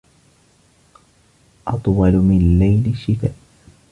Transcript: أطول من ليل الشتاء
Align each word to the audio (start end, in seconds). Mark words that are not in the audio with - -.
أطول 1.67 2.11
من 2.11 2.59
ليل 2.59 2.93
الشتاء 2.93 3.33